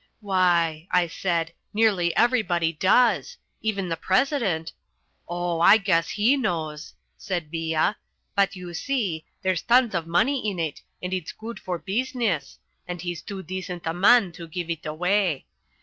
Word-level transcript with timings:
"Why," 0.19 0.87
I 0.89 1.05
said, 1.05 1.53
"nearly 1.75 2.17
everybody 2.17 2.73
does. 2.73 3.37
Even 3.61 3.87
the 3.87 3.95
President" 3.95 4.73
"Oh, 5.29 5.59
I 5.61 5.77
guess 5.77 6.09
he 6.09 6.35
knows," 6.35 6.95
said 7.17 7.51
Villa, 7.51 7.97
"but, 8.33 8.55
you 8.55 8.73
see, 8.73 9.25
there's 9.43 9.61
tons 9.61 9.93
of 9.93 10.07
money 10.07 10.49
in 10.49 10.57
it 10.57 10.81
and 11.03 11.13
it's 11.13 11.31
good 11.31 11.59
for 11.59 11.77
business, 11.77 12.57
and 12.87 12.99
he's 12.99 13.21
too 13.21 13.43
decent 13.43 13.85
a 13.85 13.93
man 13.93 14.31
to 14.31 14.47
give 14.47 14.71
It 14.71 14.87
away. 14.87 15.45